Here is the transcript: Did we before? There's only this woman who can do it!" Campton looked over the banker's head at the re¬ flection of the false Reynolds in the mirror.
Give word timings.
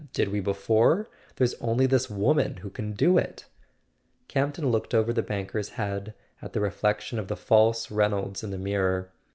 Did 0.13 0.29
we 0.29 0.39
before? 0.39 1.11
There's 1.35 1.53
only 1.61 1.85
this 1.85 2.09
woman 2.09 2.57
who 2.65 2.71
can 2.71 2.93
do 2.93 3.19
it!" 3.19 3.45
Campton 4.29 4.71
looked 4.71 4.95
over 4.95 5.13
the 5.13 5.21
banker's 5.21 5.69
head 5.77 6.15
at 6.41 6.53
the 6.53 6.59
re¬ 6.59 6.73
flection 6.73 7.19
of 7.19 7.27
the 7.27 7.37
false 7.37 7.91
Reynolds 7.91 8.43
in 8.43 8.49
the 8.49 8.57
mirror. 8.57 9.11